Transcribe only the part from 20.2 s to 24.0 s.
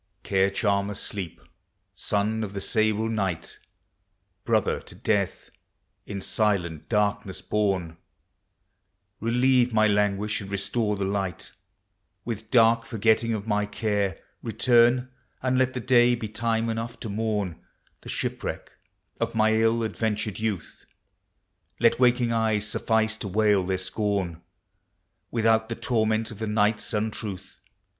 youth: Let waking eyes suffice to wail their